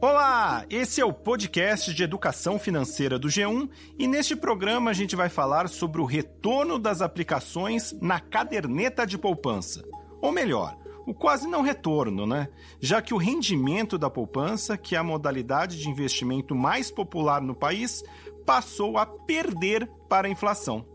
[0.00, 3.68] Olá, esse é o podcast de educação financeira do G1
[3.98, 9.18] e neste programa a gente vai falar sobre o retorno das aplicações na caderneta de
[9.18, 9.82] poupança.
[10.22, 12.48] Ou melhor, o quase não retorno, né?
[12.78, 17.54] Já que o rendimento da poupança, que é a modalidade de investimento mais popular no
[17.54, 18.04] país,
[18.46, 20.86] passou a perder para a inflação.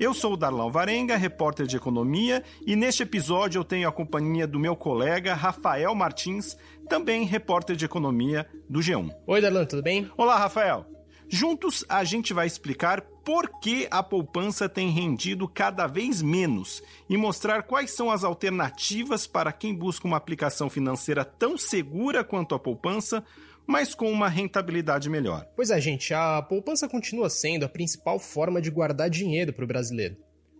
[0.00, 4.46] Eu sou o Darlão Varenga, repórter de economia, e neste episódio eu tenho a companhia
[4.46, 6.56] do meu colega Rafael Martins,
[6.88, 9.14] também repórter de economia do G1.
[9.26, 10.10] Oi, Darlan, tudo bem?
[10.16, 10.86] Olá, Rafael.
[11.28, 17.18] Juntos a gente vai explicar por que a poupança tem rendido cada vez menos e
[17.18, 22.58] mostrar quais são as alternativas para quem busca uma aplicação financeira tão segura quanto a
[22.58, 23.22] poupança,
[23.70, 25.46] mas com uma rentabilidade melhor.
[25.54, 29.68] Pois é, gente, a poupança continua sendo a principal forma de guardar dinheiro para o
[29.68, 30.16] brasileiro.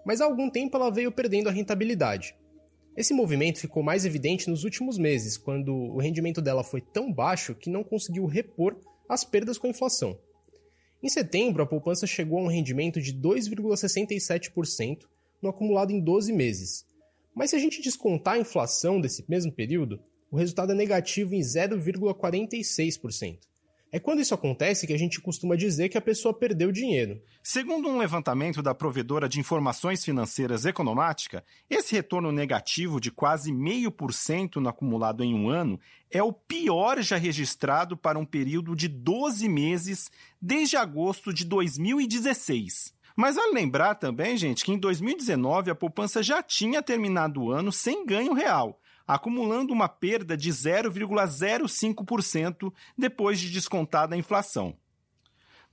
[0.07, 2.37] Mas há algum tempo ela veio perdendo a rentabilidade.
[2.97, 7.53] Esse movimento ficou mais evidente nos últimos meses, quando o rendimento dela foi tão baixo
[7.53, 8.77] que não conseguiu repor
[9.09, 10.17] as perdas com a inflação.
[11.03, 15.01] Em setembro, a poupança chegou a um rendimento de 2,67%
[15.43, 16.87] no acumulado em 12 meses.
[17.35, 20.01] Mas se a gente descontar a inflação desse mesmo período,
[20.31, 23.39] o resultado é negativo em 0,46%.
[23.93, 27.21] É quando isso acontece que a gente costuma dizer que a pessoa perdeu dinheiro.
[27.43, 34.57] Segundo um levantamento da provedora de informações financeiras Economática, esse retorno negativo de quase 0,5%
[34.57, 39.49] no acumulado em um ano é o pior já registrado para um período de 12
[39.49, 40.09] meses
[40.41, 42.95] desde agosto de 2016.
[43.17, 47.73] Mas vale lembrar também, gente, que em 2019 a poupança já tinha terminado o ano
[47.73, 48.80] sem ganho real
[49.15, 54.77] acumulando uma perda de 0,05% depois de descontada a inflação.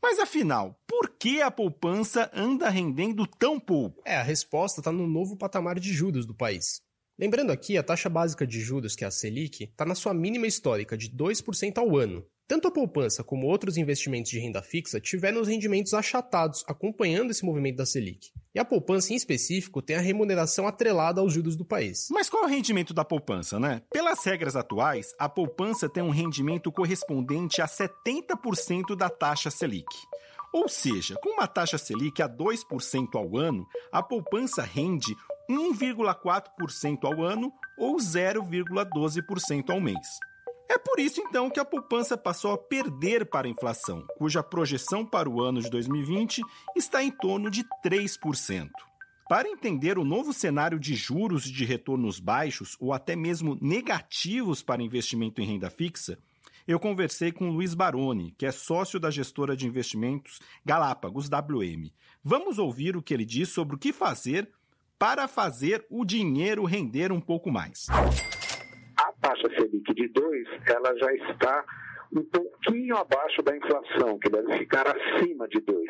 [0.01, 4.01] Mas afinal, por que a poupança anda rendendo tão pouco?
[4.05, 6.81] É, a resposta está no novo patamar de juros do país.
[7.17, 10.45] Lembrando aqui, a taxa básica de juros, que é a Selic, está na sua mínima
[10.45, 15.41] histórica de 2% ao ano, tanto a poupança como outros investimentos de renda fixa tiveram
[15.41, 18.31] os rendimentos achatados, acompanhando esse movimento da Selic.
[18.55, 22.07] E a poupança, em específico, tem a remuneração atrelada aos juros do país.
[22.09, 23.81] Mas qual é o rendimento da poupança, né?
[23.91, 29.85] Pelas regras atuais, a poupança tem um rendimento correspondente a 70% da taxa Selic.
[30.53, 35.13] Ou seja, com uma taxa Selic a 2% ao ano, a poupança rende
[35.49, 40.07] 1,4% ao ano ou 0,12% ao mês.
[40.69, 45.05] É por isso então que a poupança passou a perder para a inflação, cuja projeção
[45.05, 46.41] para o ano de 2020
[46.75, 48.69] está em torno de 3%.
[49.29, 54.61] Para entender o novo cenário de juros e de retornos baixos ou até mesmo negativos
[54.61, 56.17] para investimento em renda fixa,
[56.67, 61.91] eu conversei com Luiz Baroni, que é sócio da gestora de investimentos Galápagos WM.
[62.21, 64.49] Vamos ouvir o que ele diz sobre o que fazer
[64.99, 67.87] para fazer o dinheiro render um pouco mais
[69.27, 71.65] taxa Selic de 2, ela já está
[72.15, 75.89] um pouquinho abaixo da inflação, que deve ficar acima de 2.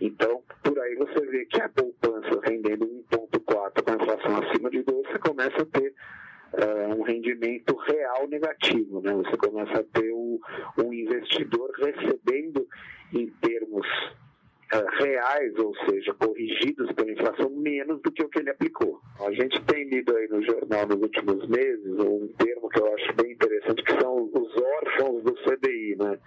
[0.00, 4.82] Então, por aí você vê que a poupança rendendo 1,4 com a inflação acima de
[4.82, 5.92] 2, você começa a ter
[6.54, 9.02] uh, um rendimento real negativo.
[9.02, 9.12] Né?
[9.12, 10.40] Você começa a ter o,
[10.82, 12.66] um investidor recebendo
[13.12, 13.86] em termos
[14.70, 19.00] reais, ou seja, corrigidos pela inflação, menos do que o que ele aplicou.
[19.20, 23.12] A gente tem lido aí no jornal nos últimos meses um termo que eu acho
[23.14, 26.18] bem interessante, que são os órfãos do CDI, né?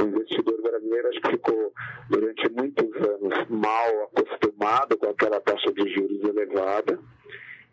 [0.00, 1.72] O investidor brasileiro acho que ficou
[2.08, 6.98] durante muitos anos mal acostumado com aquela taxa de juros elevada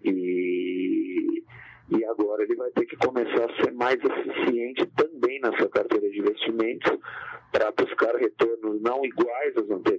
[0.04, 1.44] e
[1.92, 6.08] e agora ele vai ter que começar a ser mais eficiente também na sua carteira
[6.10, 6.92] de investimentos
[7.52, 9.99] para buscar retornos não iguais aos anteriores.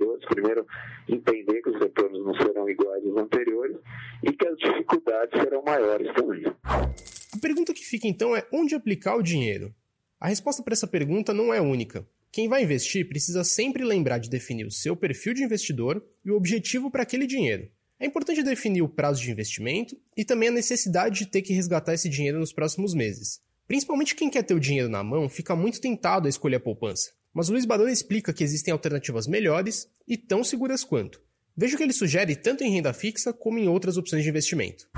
[0.50, 0.66] Primeiro,
[1.08, 3.76] entender que os retornos não serão iguais aos anteriores
[4.22, 6.44] e que as dificuldades serão maiores também.
[6.64, 9.72] A pergunta que fica então é onde aplicar o dinheiro?
[10.18, 12.06] A resposta para essa pergunta não é única.
[12.32, 16.36] Quem vai investir precisa sempre lembrar de definir o seu perfil de investidor e o
[16.36, 17.68] objetivo para aquele dinheiro.
[17.98, 21.94] É importante definir o prazo de investimento e também a necessidade de ter que resgatar
[21.94, 23.40] esse dinheiro nos próximos meses.
[23.68, 27.19] Principalmente quem quer ter o dinheiro na mão fica muito tentado a escolher a poupança.
[27.32, 31.20] Mas Luiz Badana explica que existem alternativas melhores e tão seguras quanto.
[31.56, 34.88] Veja o que ele sugere tanto em renda fixa como em outras opções de investimento.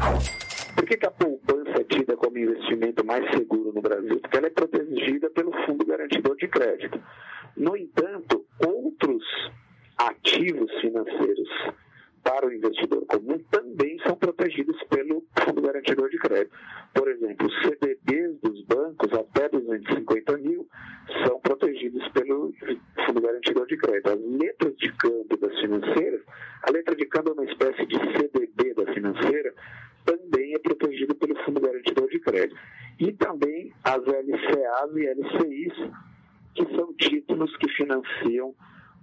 [0.75, 4.19] Por que, que a poupança é tida como investimento mais seguro no Brasil?
[4.20, 7.02] Porque ela é protegida pelo Fundo Garantidor de Crédito.
[7.56, 9.23] No entanto, outros
[9.99, 11.49] ativos financeiros
[12.23, 16.56] para o investidor comum também são protegidos pelo Fundo Garantidor de Crédito.
[16.94, 20.69] Por exemplo, os CDBs dos bancos até 250 mil
[21.26, 22.52] são protegidos pelo
[23.05, 24.08] Fundo Garantidor de Crédito.
[24.08, 26.20] As letras de câmbio das financeiras,
[26.62, 29.55] a letra de câmbio é uma espécie de CDB da financeira,
[30.05, 32.56] também é protegido pelo Fundo Garantidor de Crédito.
[33.00, 35.91] E também as LCAs e LCIs
[37.07, 38.55] ativos que financiam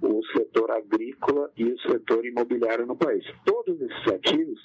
[0.02, 3.26] o setor agrícola e o setor imobiliário no país.
[3.46, 4.60] Todos esses ativos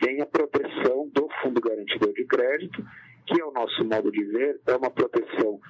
[0.00, 2.84] têm a proteção do Fundo Garantidor de Crédito,
[3.26, 5.60] que, ao nosso modo de ver, é uma proteção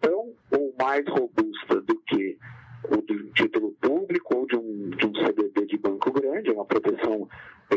[0.00, 2.38] tão ou mais robusta do que
[2.90, 6.66] o de título público ou de um, de um CDB de banco grande, é uma
[6.66, 7.26] proteção.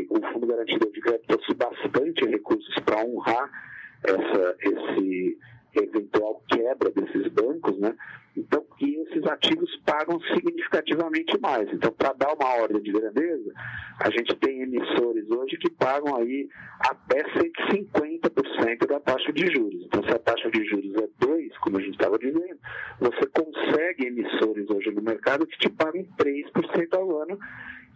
[0.10, 3.50] O Fundo Garantidor de Crédito trouxe bastante recursos para honrar
[4.04, 5.38] essa, esse
[5.74, 7.96] eventual quebra desses bancos, né?
[8.38, 11.68] Então, e esses ativos pagam significativamente mais.
[11.74, 13.52] Então, para dar uma ordem de grandeza,
[14.00, 16.48] a gente tem emissores hoje que pagam aí
[16.80, 19.84] até 150% da taxa de juros.
[19.86, 22.60] Então, se a taxa de juros é 2, como a gente estava dizendo,
[23.00, 27.40] você consegue emissores hoje no mercado que te pagam 3% ao ano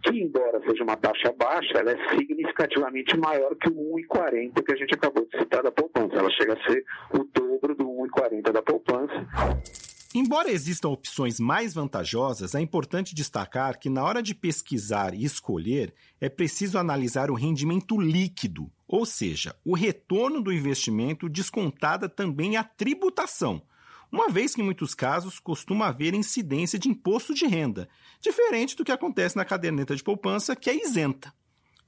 [0.02, 4.76] que, embora seja uma taxa baixa, ela é significativamente maior que o 1,40 que a
[4.76, 6.16] gente acabou de citar da poupança.
[6.16, 6.84] Ela chega a ser
[7.14, 9.91] o dobro do 1,40 da poupança.
[10.14, 15.94] Embora existam opções mais vantajosas, é importante destacar que na hora de pesquisar e escolher,
[16.20, 22.64] é preciso analisar o rendimento líquido, ou seja, o retorno do investimento descontada também a
[22.64, 23.62] tributação,
[24.12, 27.88] uma vez que em muitos casos costuma haver incidência de imposto de renda,
[28.20, 31.32] diferente do que acontece na caderneta de poupança, que é isenta.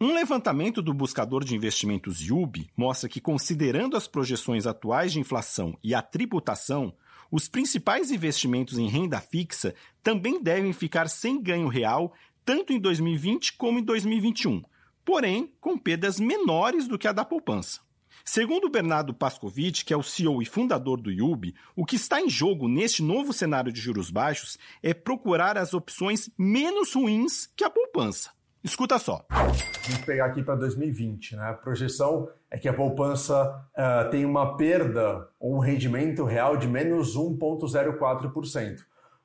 [0.00, 5.78] Um levantamento do buscador de investimentos IUB mostra que, considerando as projeções atuais de inflação
[5.84, 6.94] e a tributação,
[7.34, 12.14] os principais investimentos em renda fixa também devem ficar sem ganho real
[12.44, 14.62] tanto em 2020 como em 2021,
[15.04, 17.80] porém com perdas menores do que a da poupança.
[18.24, 22.30] Segundo Bernardo Pascovitch, que é o CEO e fundador do IUB, o que está em
[22.30, 27.70] jogo neste novo cenário de juros baixos é procurar as opções menos ruins que a
[27.70, 28.30] poupança.
[28.64, 29.26] Escuta só.
[29.28, 31.50] Vamos pegar aqui para 2020, né?
[31.50, 36.66] A projeção é que a poupança uh, tem uma perda ou um rendimento real de
[36.66, 38.78] menos 1,04%.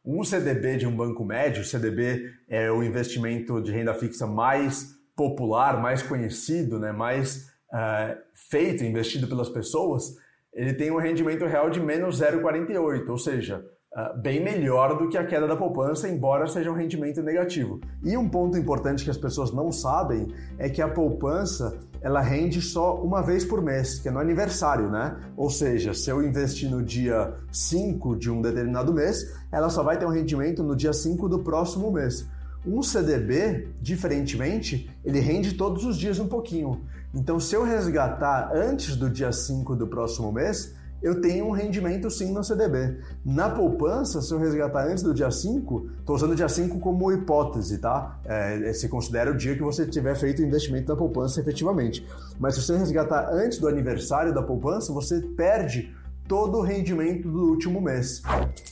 [0.03, 5.81] Um CDB de um banco médio, CDB é o investimento de renda fixa mais popular,
[5.81, 6.91] mais conhecido, né?
[6.91, 10.17] mais uh, feito, investido pelas pessoas,
[10.51, 15.17] ele tem um rendimento real de menos 0,48, ou seja, Uh, bem melhor do que
[15.17, 17.79] a queda da poupança, embora seja um rendimento negativo.
[18.03, 20.27] E um ponto importante que as pessoas não sabem
[20.59, 24.89] é que a poupança ela rende só uma vez por mês, que é no aniversário,
[24.89, 25.17] né?
[25.35, 29.97] Ou seja, se eu investir no dia 5 de um determinado mês, ela só vai
[29.97, 32.27] ter um rendimento no dia 5 do próximo mês.
[32.65, 36.81] Um CDB, diferentemente, ele rende todos os dias um pouquinho.
[37.13, 42.09] Então, se eu resgatar antes do dia 5 do próximo mês, eu tenho um rendimento
[42.09, 42.99] sim no CDB.
[43.25, 47.11] Na poupança, se eu resgatar antes do dia 5, estou usando o dia 5 como
[47.11, 48.19] hipótese, tá?
[48.25, 52.05] É, se considera o dia que você tiver feito o investimento na poupança efetivamente.
[52.39, 55.93] Mas se você resgatar antes do aniversário da poupança, você perde
[56.27, 58.21] todo o rendimento do último mês.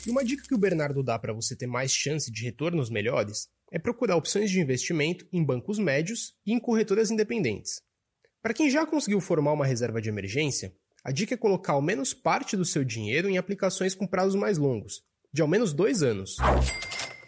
[0.05, 3.47] E uma dica que o Bernardo dá para você ter mais chance de retornos melhores
[3.71, 7.81] é procurar opções de investimento em bancos médios e em corretoras independentes.
[8.41, 10.71] Para quem já conseguiu formar uma reserva de emergência,
[11.03, 14.57] a dica é colocar ao menos parte do seu dinheiro em aplicações com prazos mais
[14.57, 16.37] longos, de ao menos dois anos.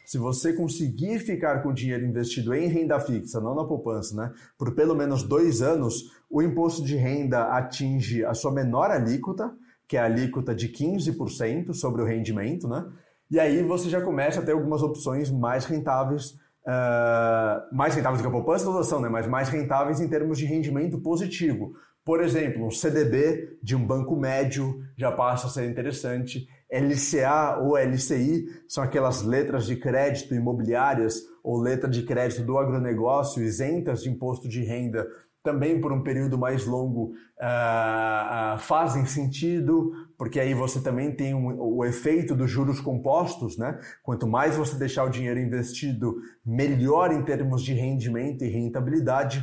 [0.05, 4.33] Se você conseguir ficar com o dinheiro investido em renda fixa, não na poupança, né,
[4.57, 9.55] por pelo menos dois anos, o imposto de renda atinge a sua menor alíquota,
[9.87, 12.85] que é a alíquota de 15% sobre o rendimento, né?
[13.29, 16.33] E aí você já começa a ter algumas opções mais rentáveis,
[16.69, 19.09] uh, mais rentáveis do que a poupança e doação, né?
[19.09, 21.73] Mas mais rentáveis em termos de rendimento positivo.
[22.05, 26.47] Por exemplo, um CDB de um banco médio já passa a ser interessante.
[26.71, 33.43] LCA ou LCI são aquelas letras de crédito imobiliárias ou letra de crédito do agronegócio
[33.43, 35.07] isentas de imposto de renda
[35.43, 41.33] também por um período mais longo uh, uh, fazem sentido, porque aí você também tem
[41.33, 43.79] um, o efeito dos juros compostos, né?
[44.03, 49.41] Quanto mais você deixar o dinheiro investido, melhor em termos de rendimento e rentabilidade.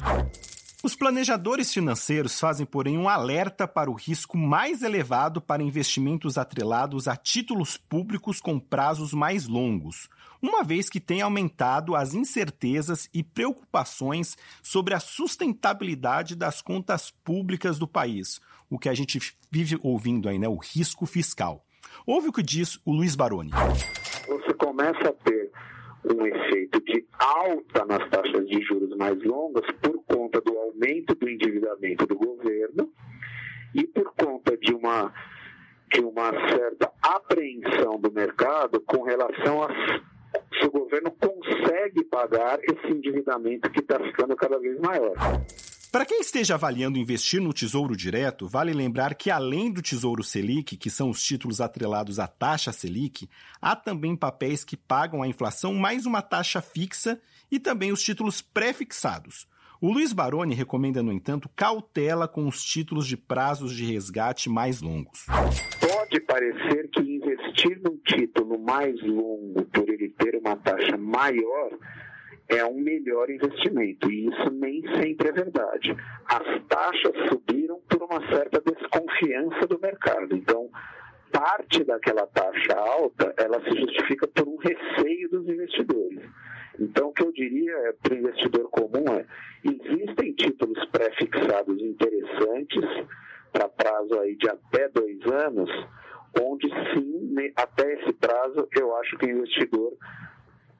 [0.86, 7.08] Os planejadores financeiros fazem, porém, um alerta para o risco mais elevado para investimentos atrelados
[7.08, 10.08] a títulos públicos com prazos mais longos,
[10.40, 17.80] uma vez que tem aumentado as incertezas e preocupações sobre a sustentabilidade das contas públicas
[17.80, 18.40] do país,
[18.70, 21.64] o que a gente vive ouvindo aí, né, o risco fiscal.
[22.06, 23.50] Ouve o que diz o Luiz Baroni.
[24.28, 25.50] Você começa a ter
[26.14, 30.55] um efeito de alta nas taxas de juros mais longas por conta do
[31.06, 32.90] aumento do endividamento do governo
[33.74, 35.12] e por conta de uma,
[35.92, 39.68] de uma certa apreensão do mercado com relação a
[40.58, 45.14] se o governo consegue pagar esse endividamento que está ficando cada vez maior.
[45.92, 50.76] Para quem esteja avaliando investir no Tesouro Direto, vale lembrar que além do Tesouro Selic,
[50.76, 53.30] que são os títulos atrelados à taxa Selic,
[53.62, 57.18] há também papéis que pagam a inflação mais uma taxa fixa
[57.50, 59.46] e também os títulos pré-fixados.
[59.78, 64.80] O Luiz Baroni recomenda, no entanto, cautela com os títulos de prazos de resgate mais
[64.80, 65.26] longos.
[65.78, 71.70] Pode parecer que investir num título mais longo, por ele ter uma taxa maior,
[72.48, 74.10] é um melhor investimento.
[74.10, 75.94] E isso nem sempre é verdade.
[76.24, 80.34] As taxas subiram por uma certa desconfiança do mercado.
[80.34, 80.70] Então,
[81.30, 86.22] parte daquela taxa alta, ela se justifica por um receio dos investidores.
[86.78, 89.24] Então, o que eu diria é, para o investidor comum é,
[89.64, 92.84] existem títulos pré-fixados interessantes
[93.52, 95.70] para prazo aí de até dois anos,
[96.40, 99.96] onde sim, até esse prazo, eu acho que o investidor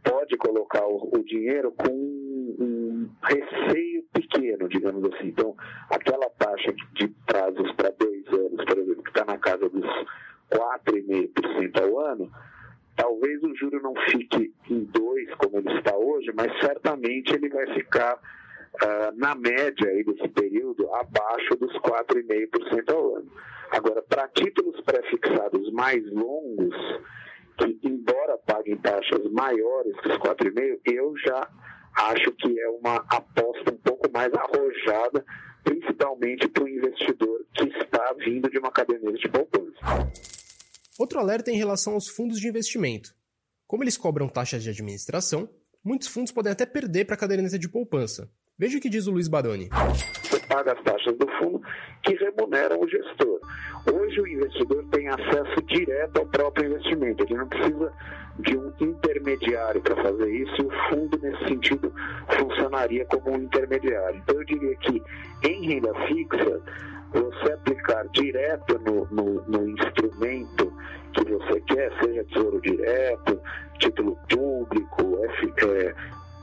[0.05, 5.29] pode colocar o, dinheiro com um receio pequeno, digamos assim.
[5.29, 5.55] Então,
[5.91, 9.87] aquela taxa de prazos para dois anos, por exemplo, que está na casa dos
[10.50, 12.31] 4,5% ao ano,
[12.97, 17.67] talvez o juro não fique em 2 como ele está hoje, mas certamente ele vai
[17.75, 23.31] ficar uh, na média aí desse período abaixo dos 4,5% ao ano.
[23.71, 26.75] Agora, para títulos pré-fixados mais longos,
[27.59, 31.49] que, embora paguem taxas maiores que os 4,5%, eu já
[31.97, 35.25] acho que é uma aposta um pouco mais arrojada,
[35.65, 40.25] principalmente para o investidor que está vindo de uma caderneta de poupança.
[40.99, 43.15] Outro alerta é em relação aos fundos de investimento.
[43.67, 45.49] Como eles cobram taxas de administração,
[45.85, 48.31] muitos fundos podem até perder para a caderneta de poupança.
[48.59, 49.69] Veja o que diz o Luiz Baroni.
[50.23, 51.61] Você paga as taxas do fundo
[52.03, 53.41] que remuneram o gestor.
[53.93, 57.93] Hoje o investidor tem acesso direto ao próprio investimento, ele não precisa
[58.38, 61.93] de um intermediário para fazer isso, e o fundo, nesse sentido,
[62.38, 64.19] funcionaria como um intermediário.
[64.19, 65.03] Então, eu diria que
[65.43, 66.62] em renda fixa,
[67.12, 70.72] você aplicar direto no, no, no instrumento
[71.12, 73.40] que você quer, seja tesouro direto,
[73.78, 75.94] título público, F, é,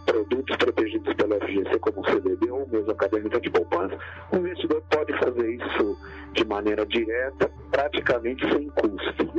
[0.05, 3.97] produtos protegidos pela FGC como CDB ou mesmo caderneta de poupança,
[4.31, 5.97] o investidor pode fazer isso
[6.33, 9.33] de maneira direta, praticamente sem custo.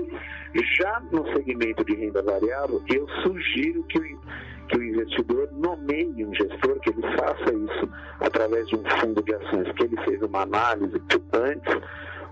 [0.76, 4.20] Já no segmento de renda variável, eu sugiro que o,
[4.68, 7.88] que o investidor nomeie um gestor, que ele faça isso
[8.20, 11.00] através de um fundo de ações, que ele fez uma análise
[11.32, 11.82] antes,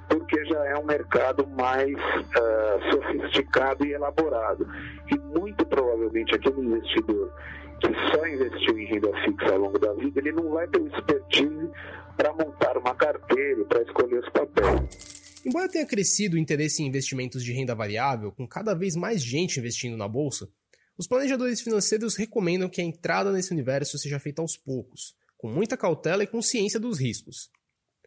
[0.08, 4.66] porque já é um mercado mais uh, sofisticado e elaborado.
[5.10, 7.32] E muito provavelmente aquele investidor
[7.80, 11.70] que só investiu em renda fixa ao longo da vida, ele não vai ter expertise
[12.16, 15.42] para montar uma carteira, para escolher os papéis.
[15.44, 19.58] Embora tenha crescido o interesse em investimentos de renda variável, com cada vez mais gente
[19.58, 20.48] investindo na bolsa,
[20.96, 25.76] os planejadores financeiros recomendam que a entrada nesse universo seja feita aos poucos, com muita
[25.76, 27.50] cautela e consciência dos riscos.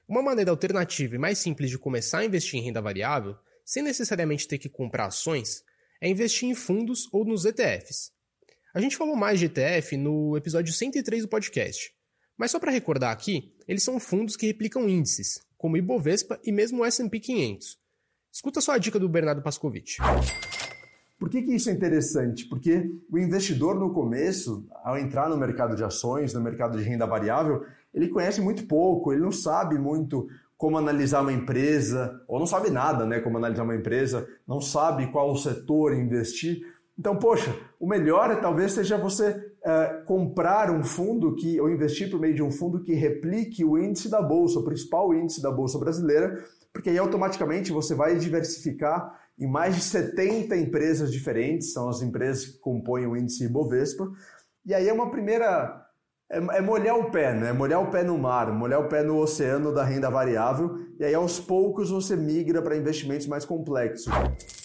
[0.08, 4.48] Uma maneira alternativa e mais simples de começar a investir em renda variável, sem necessariamente
[4.48, 5.64] ter que comprar ações,
[6.00, 8.16] é investir em fundos ou nos ETFs,
[8.76, 11.94] a gente falou mais de ETF no episódio 103 do podcast.
[12.38, 16.82] Mas só para recordar aqui, eles são fundos que replicam índices, como Ibovespa e mesmo
[16.82, 17.80] o S&P 500.
[18.34, 20.00] Escuta só a dica do Bernardo Pascovitch.
[21.26, 22.46] Por que, que isso é interessante?
[22.46, 27.08] Porque o investidor no começo, ao entrar no mercado de ações, no mercado de renda
[27.08, 32.46] variável, ele conhece muito pouco, ele não sabe muito como analisar uma empresa, ou não
[32.46, 33.20] sabe nada, né?
[33.22, 36.62] Como analisar uma empresa, não sabe qual setor investir.
[36.96, 42.10] Então, poxa, o melhor é, talvez seja você uh, comprar um fundo que, ou investir
[42.10, 45.52] por meio de um fundo que replique o índice da Bolsa, o principal índice da
[45.52, 51.90] Bolsa brasileira, porque aí automaticamente você vai diversificar em mais de 70 empresas diferentes, são
[51.90, 54.10] as empresas que compõem o índice Ibovespa,
[54.66, 55.85] e aí é uma primeira
[56.30, 57.54] é, é, molhar o pé, né?
[57.54, 61.14] Molhar o pé no mar, molhar o pé no oceano da renda variável, e aí
[61.14, 64.12] aos poucos você migra para investimentos mais complexos.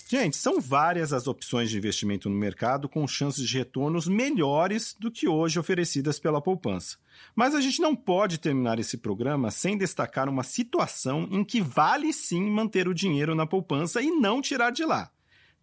[0.09, 5.11] Gente, são várias as opções de investimento no mercado com chances de retornos melhores do
[5.11, 6.97] que hoje oferecidas pela poupança.
[7.37, 12.13] Mas a gente não pode terminar esse programa sem destacar uma situação em que vale
[12.13, 15.11] sim manter o dinheiro na poupança e não tirar de lá.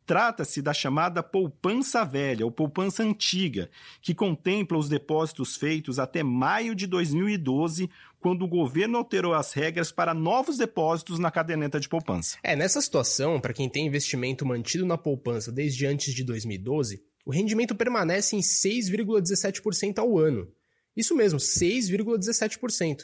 [0.08, 3.70] Trata-se da chamada poupança velha ou poupança antiga,
[4.02, 9.92] que contempla os depósitos feitos até maio de 2012, quando o governo alterou as regras
[9.92, 12.38] para novos depósitos na caderneta de poupança.
[12.42, 17.32] É, nessa situação, para quem tem investimento mantido na poupança desde antes de 2012, o
[17.32, 20.48] rendimento permanece em 6,17% ao ano.
[20.96, 23.04] Isso mesmo, 6,17%.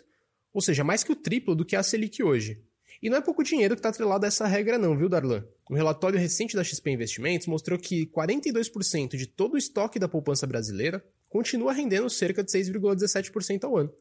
[0.54, 2.64] Ou seja, mais que o triplo do que a Selic hoje.
[3.04, 5.44] E não é pouco dinheiro que está atrelado a essa regra não, viu, Darlan?
[5.70, 10.48] Um relatório recente da XP Investimentos mostrou que 42% de todo o estoque da poupança
[10.48, 13.92] brasileira continua rendendo cerca de 6,17% ao ano.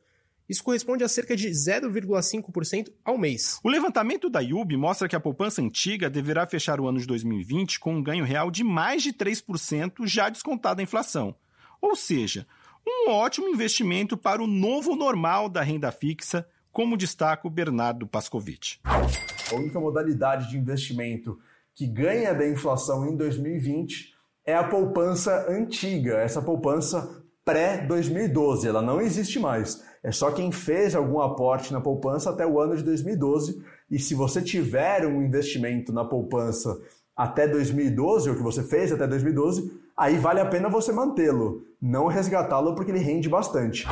[0.49, 3.59] Isso corresponde a cerca de 0,5% ao mês.
[3.64, 7.80] O levantamento da IUB mostra que a poupança antiga deverá fechar o ano de 2020
[7.80, 11.35] com um ganho real de mais de 3%, já descontada a inflação.
[11.80, 12.47] Ou seja,
[12.87, 18.79] um ótimo investimento para o novo normal da renda fixa, como destaca o Bernardo Pascovitch.
[18.85, 21.38] A única modalidade de investimento
[21.75, 24.14] que ganha da inflação em 2020
[24.45, 28.67] é a poupança antiga, essa poupança pré-2012.
[28.67, 29.85] Ela não existe mais.
[30.02, 33.62] É só quem fez algum aporte na poupança até o ano de 2012.
[33.91, 36.81] E se você tiver um investimento na poupança
[37.14, 42.07] até 2012, ou que você fez até 2012, aí vale a pena você mantê-lo, não
[42.07, 43.87] resgatá-lo porque ele rende bastante.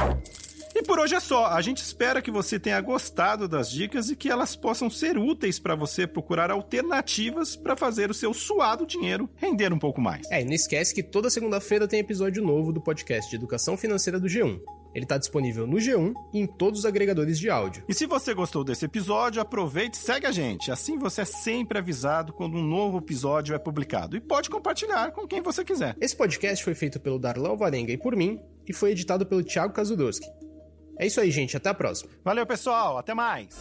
[0.80, 1.49] E por hoje é só.
[1.49, 5.58] A gente espera que você tenha gostado das dicas e que elas possam ser úteis
[5.58, 10.26] para você procurar alternativas para fazer o seu suado dinheiro render um pouco mais.
[10.30, 14.18] É, e não esquece que toda segunda-feira tem episódio novo do podcast de Educação Financeira
[14.18, 14.58] do G1.
[14.94, 17.84] Ele está disponível no G1 e em todos os agregadores de áudio.
[17.87, 20.72] E se você gostou desse episódio, aproveite e segue a gente.
[20.72, 24.16] Assim você é sempre avisado quando um novo episódio é publicado.
[24.16, 25.94] E pode compartilhar com quem você quiser.
[26.00, 29.75] Esse podcast foi feito pelo Darlan Varenga e por mim, e foi editado pelo Thiago
[29.75, 30.39] Kazudowski.
[31.00, 31.57] É isso aí, gente.
[31.57, 32.11] Até a próxima.
[32.23, 32.99] Valeu, pessoal.
[32.99, 33.59] Até mais.